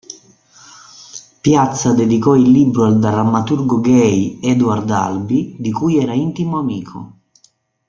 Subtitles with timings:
[1.41, 7.17] Piazza dedicò il libro al drammaturgo gay Edward Albee, di cui era intimo amico.